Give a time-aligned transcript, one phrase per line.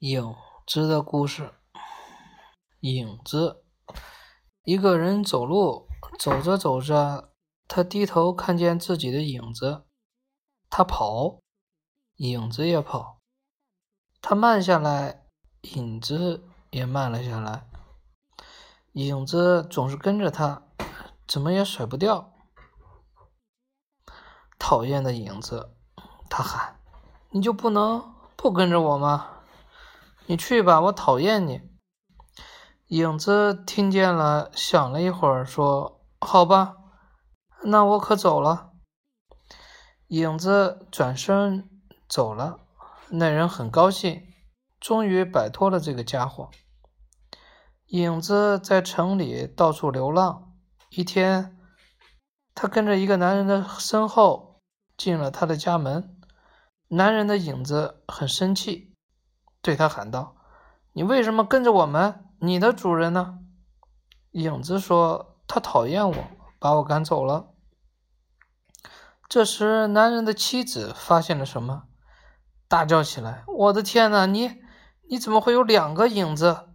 [0.00, 1.54] 影子的故事。
[2.80, 3.64] 影子，
[4.62, 5.88] 一个人走路，
[6.20, 7.32] 走着走着，
[7.66, 9.86] 他低头看见自己的影子。
[10.70, 11.40] 他跑，
[12.18, 13.18] 影子也跑。
[14.22, 15.24] 他慢下来，
[15.62, 17.68] 影子也慢了下来。
[18.92, 20.62] 影子总是跟着他，
[21.26, 22.32] 怎么也甩不掉。
[24.60, 25.74] 讨厌的影子，
[26.30, 26.78] 他喊
[27.30, 29.34] ：“你就不能不跟着我吗？”
[30.30, 31.62] 你去吧，我讨厌你。
[32.88, 36.76] 影子听见了，想了一会儿，说：“好吧，
[37.64, 38.72] 那我可走了。”
[40.08, 41.70] 影子转身
[42.06, 42.60] 走了。
[43.08, 44.22] 那人很高兴，
[44.78, 46.50] 终于摆脱了这个家伙。
[47.86, 50.52] 影子在城里到处流浪。
[50.90, 51.58] 一天，
[52.54, 54.60] 他跟着一个男人的身后
[54.94, 56.20] 进了他的家门。
[56.88, 58.87] 男人的影子很生气。
[59.60, 60.36] 对他喊道
[60.92, 62.24] ：“你为什么跟着我们？
[62.40, 63.38] 你的主人呢？”
[64.32, 66.14] 影子说：“他讨厌我，
[66.58, 67.50] 把我赶走了。”
[69.28, 71.84] 这时，男人的妻子发现了什么，
[72.66, 74.26] 大叫起来：“我的天哪！
[74.26, 74.58] 你
[75.10, 76.68] 你怎么会有两个影子？”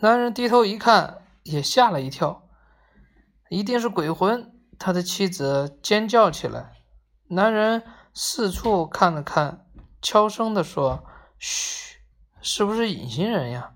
[0.00, 2.48] 男人低头一看，也吓了一跳，
[3.50, 4.54] 一定是鬼魂！
[4.78, 6.72] 他的妻子尖叫起来。
[7.30, 7.82] 男人
[8.14, 9.66] 四处看了看，
[10.00, 11.04] 悄声地说
[11.38, 11.98] ：“嘘。”
[12.40, 13.74] 是不是隐形人呀？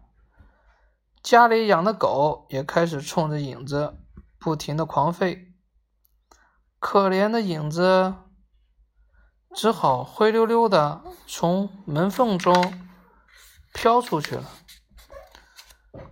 [1.22, 3.98] 家里养的狗也开始冲着影子
[4.38, 5.52] 不停的狂吠，
[6.78, 8.14] 可怜的影子
[9.54, 12.86] 只好灰溜溜的从门缝中
[13.74, 14.50] 飘出去了。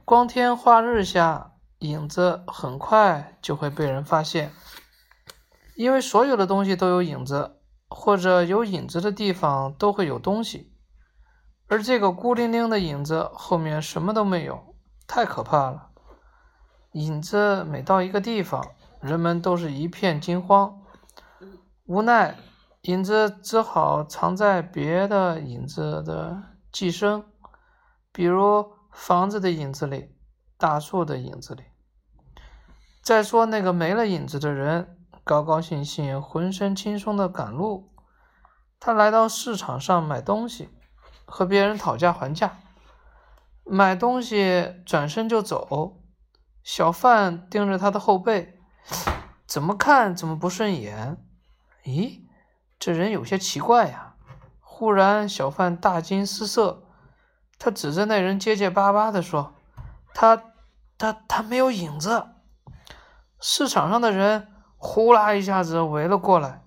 [0.05, 4.53] 光天化日下，影子很快就会被人发现，
[5.77, 10.69] 因为所有的东西都有影子，或者有影子的地方都会有东西。
[11.70, 14.74] 而这个孤零零的影子后面什么都没有，
[15.06, 15.90] 太可怕了。
[16.94, 20.82] 影子每到一个地方，人们都是一片惊慌。
[21.86, 22.36] 无奈，
[22.82, 26.42] 影子只好藏在别的影子的
[26.72, 27.25] 寄生，
[28.10, 30.16] 比如房子的影子里、
[30.59, 31.62] 大树的影子里。
[33.00, 37.92] 再说那个没了影子的人，高高兴兴、浑身轻松的赶路。
[38.80, 40.70] 他来到市场上买东西。
[41.30, 42.58] 和别人讨价还价，
[43.64, 46.02] 买东西转身就走。
[46.64, 48.58] 小贩盯着他的后背，
[49.46, 51.16] 怎么看怎么不顺眼。
[51.84, 52.22] 咦，
[52.78, 54.16] 这人有些奇怪呀。
[54.60, 56.82] 忽然，小贩大惊失色，
[57.58, 59.54] 他指着那人结结巴巴地说
[60.12, 60.42] ：“他、
[60.98, 62.26] 他、他没有影子。”
[63.41, 66.62] 市场上的人呼啦一下子围了过来，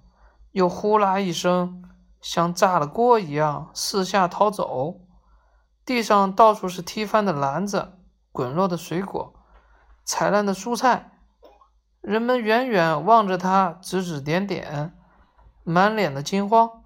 [0.52, 1.84] 又呼啦一声。
[2.24, 5.02] 像炸了锅一样四下逃走，
[5.84, 8.00] 地上到处是踢翻的篮子、
[8.32, 9.34] 滚落的水果、
[10.06, 11.20] 踩烂的蔬菜。
[12.00, 14.98] 人们远远望着他，指指点点，
[15.64, 16.84] 满脸的惊慌。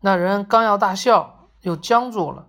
[0.00, 2.46] 那人刚要大笑，又僵住了，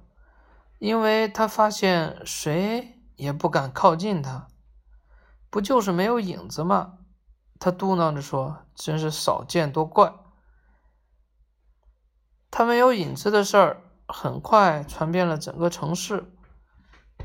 [0.77, 4.47] 因为他发现谁也不敢靠近他。
[5.49, 6.99] 不就是没有影子吗？
[7.59, 10.13] 他嘟囔着说：“真是少见多怪。”
[12.49, 16.31] 他没有影子的事儿很快传遍了整个城市，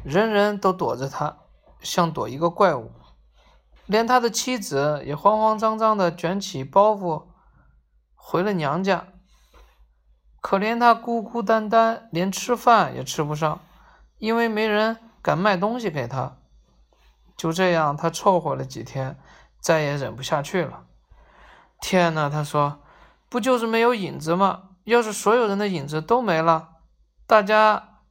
[0.03, 1.38] 人人都躲着他，
[1.81, 2.92] 像躲一个怪物。
[3.86, 7.25] 连他的妻子也慌慌张张地卷起包袱
[8.14, 9.08] 回了娘家。
[10.41, 13.60] 可怜他孤孤单单，连吃饭也吃不上，
[14.19, 16.38] 因为没人敢卖东西给他。
[17.37, 19.19] 就这样，他凑合了几天，
[19.60, 20.84] 再也忍不下去了。
[21.81, 22.81] 天哪，他说
[23.28, 26.68] ：“不就是没有影子吗？”要是所有人的影子都没了，
[27.26, 28.02] 大家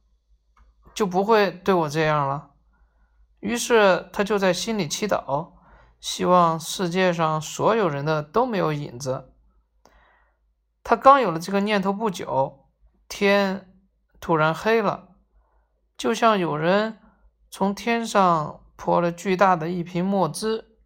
[0.94, 2.50] 就不会对我这样了。
[3.40, 5.52] 于是他就在心里祈祷，
[6.00, 9.32] 希望世界上所有人的都没有影子。
[10.82, 12.68] 他刚有了这个念头不久，
[13.08, 13.72] 天
[14.20, 15.16] 突然黑了，
[15.96, 16.98] 就像有人
[17.50, 20.76] 从天上泼了巨大的一瓶墨汁，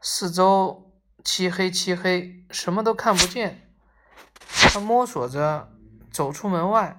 [0.00, 0.92] 四周
[1.24, 3.67] 漆黑漆黑，什么都看不见。
[4.68, 5.70] 他摸索着
[6.10, 6.98] 走出门外，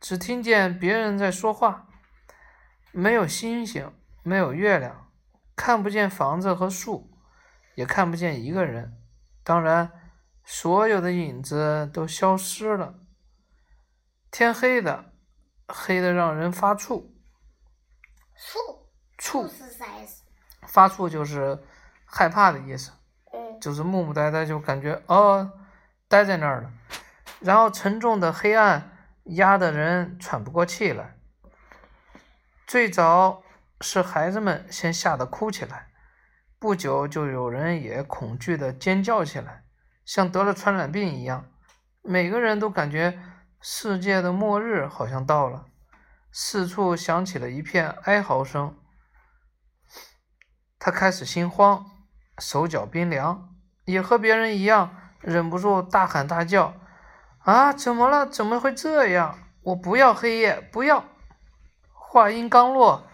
[0.00, 1.86] 只听见别人在说话。
[2.92, 5.10] 没有星星，没有月亮，
[5.56, 7.10] 看不见房子和树，
[7.74, 8.98] 也看不见一个人。
[9.42, 9.92] 当然，
[10.44, 12.94] 所有的影子都消失了。
[14.30, 15.12] 天黑的，
[15.66, 17.06] 黑的让人发怵。
[18.36, 18.80] 怵，
[19.18, 20.22] 怵是啥意思？
[20.66, 21.62] 发怵就是
[22.04, 22.92] 害怕的意思。
[23.32, 23.60] 嗯。
[23.60, 25.50] 就是木木呆呆，就感觉哦。
[26.08, 26.72] 待在那儿了，
[27.40, 28.90] 然后沉重的黑暗
[29.24, 31.16] 压得人喘不过气来。
[32.66, 33.42] 最早
[33.80, 35.88] 是孩子们先吓得哭起来，
[36.58, 39.64] 不久就有人也恐惧的尖叫起来，
[40.04, 41.50] 像得了传染病一样。
[42.02, 43.18] 每个人都感觉
[43.60, 45.66] 世界的末日好像到了，
[46.32, 48.76] 四处响起了一片哀嚎声。
[50.78, 51.84] 他开始心慌，
[52.38, 56.74] 手脚冰凉，也和别人一样，忍不住大喊大叫
[57.44, 58.26] ：“啊，怎么了？
[58.26, 59.38] 怎么会这样？
[59.62, 61.04] 我不要黑夜，不要！”
[61.92, 63.06] 话音刚落，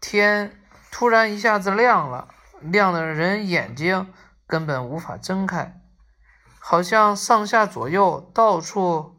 [0.00, 0.60] 天
[0.90, 2.28] 突然一下子亮了，
[2.60, 4.12] 亮的人眼睛
[4.46, 5.80] 根本无法睁开，
[6.58, 9.16] 好像上下左右到处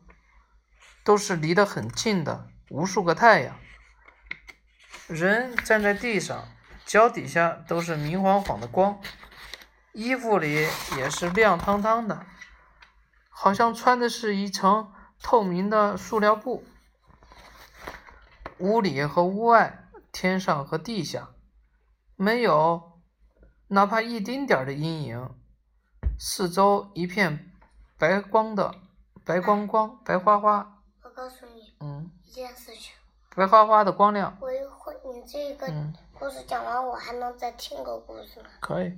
[1.04, 3.56] 都是离得很近的无数个太阳。
[5.08, 6.46] 人站在地上。
[6.84, 9.00] 脚底下都是明晃晃的光，
[9.94, 10.68] 衣服里
[10.98, 12.26] 也是亮堂堂的，
[13.30, 16.64] 好像穿的是一层透明的塑料布。
[18.60, 21.30] 屋里和屋外，天上和地下，
[22.16, 23.00] 没有
[23.68, 25.36] 哪怕一丁点的阴影，
[26.18, 27.52] 四周一片
[27.98, 28.76] 白光的
[29.26, 30.84] 白光光白花花。
[31.04, 32.94] 我告诉你，嗯，一件事情。
[33.36, 34.38] 白花花的光亮。
[34.40, 35.68] 我一会你这个
[36.14, 38.50] 故事讲完，我还能再听个故事吗？
[38.60, 38.98] 可以。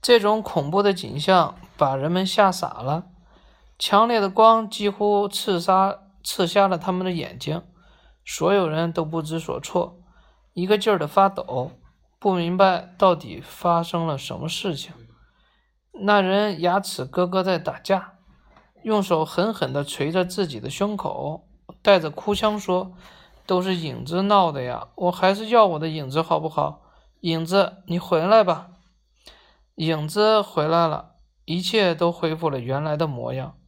[0.00, 3.06] 这种恐怖的景象把人们吓傻了，
[3.78, 7.62] 强烈的光几乎刺杀、刺瞎了他们的眼睛，
[8.24, 9.98] 所有人都不知所措，
[10.52, 11.72] 一个劲儿的发抖，
[12.18, 14.92] 不明白到底发生了什么事情。
[15.92, 18.14] 那人牙齿咯咯在打架，
[18.82, 21.48] 用手狠狠地捶着自己的胸口，
[21.82, 22.92] 带着哭腔说。
[23.48, 24.88] 都是影子闹的呀！
[24.96, 26.82] 我还是要我的影子好不好？
[27.20, 28.70] 影子，你回来吧。
[29.76, 33.58] 影子回来了，一切都恢复了原来的模样，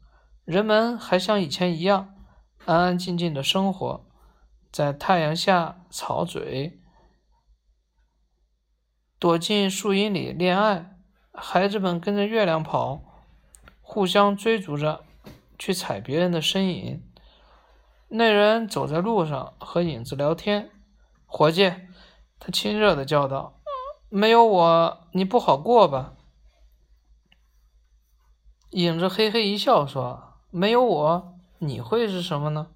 [0.45, 2.15] 人们还像以前一样
[2.65, 4.07] 安安静静的生活
[4.73, 6.81] 在太阳下，吵嘴，
[9.19, 10.97] 躲进树荫里恋爱。
[11.33, 13.01] 孩子们跟着月亮跑，
[13.81, 15.05] 互相追逐着
[15.59, 17.05] 去踩别人的身影。
[18.09, 20.71] 那人走在路上，和影子聊天。
[21.27, 21.73] 伙计，
[22.41, 23.58] 他亲热的叫道
[24.09, 26.15] ：“没有我，你不好过吧？”
[28.73, 32.69] 影子嘿嘿一笑，说：“没有我，你会是什么呢？”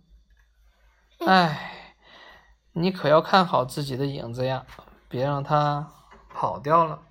[1.25, 1.95] 哎，
[2.73, 4.67] 你可要看好自己的影子呀，
[5.09, 5.93] 别让它
[6.33, 7.03] 跑掉了。